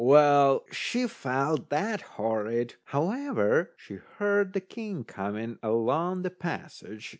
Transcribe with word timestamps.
Well, 0.03 0.63
she 0.71 1.05
felt 1.07 1.69
that 1.69 2.01
horrid. 2.01 2.73
However, 2.85 3.69
she 3.77 3.99
heard 4.17 4.53
the 4.53 4.59
king 4.59 5.03
coming 5.03 5.59
along 5.61 6.23
the 6.23 6.31
passage. 6.31 7.09